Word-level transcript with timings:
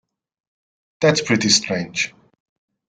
That's 1.01 1.21
pretty 1.21 1.49
strange. 1.49 2.15